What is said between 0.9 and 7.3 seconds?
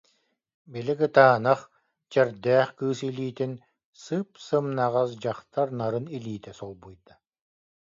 кытаанах, чэрдээх кыыс илиитин, сып-сымнаҕас дьахтар нарын илиитэ солбуйда